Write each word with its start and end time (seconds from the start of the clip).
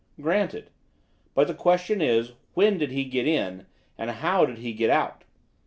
"Granted. 0.19 0.71
But 1.35 1.45
the 1.47 1.53
question 1.53 2.01
is, 2.01 2.31
when 2.55 2.79
did 2.79 2.89
he 2.89 3.03
get 3.03 3.27
in 3.27 3.67
and 3.99 4.09
how 4.09 4.47
did 4.47 4.57
he 4.57 4.73
get 4.73 4.89
out? 4.89 5.23